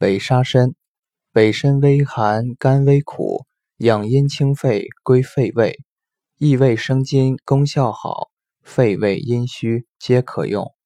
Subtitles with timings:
[0.00, 0.76] 北沙参
[1.32, 3.46] 北参微寒甘微苦
[3.78, 5.76] 养阴清肺归肺胃
[6.36, 8.28] 益胃生津功效好
[8.62, 10.77] 肺胃阴虚皆可用。